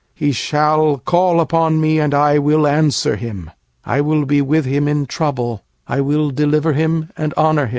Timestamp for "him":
3.17-3.51, 4.65-4.87, 6.71-7.09, 7.17-7.29